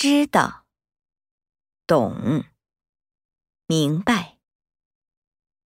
[0.00, 0.64] 知道。
[1.84, 2.44] 懂。
[3.66, 4.27] 明白。